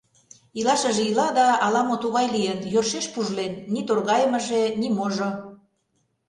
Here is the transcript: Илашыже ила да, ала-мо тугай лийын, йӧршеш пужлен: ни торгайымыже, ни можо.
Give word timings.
Илашыже 0.59 1.03
ила 1.09 1.29
да, 1.37 1.47
ала-мо 1.65 1.95
тугай 2.03 2.27
лийын, 2.35 2.59
йӧршеш 2.73 3.05
пужлен: 3.13 3.53
ни 3.73 3.81
торгайымыже, 3.87 4.61
ни 4.79 4.87
можо. 4.97 5.29